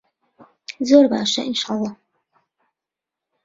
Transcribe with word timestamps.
زۆر 0.87 1.05
باشە 1.11 1.41
ئینشەڵا. 1.45 1.91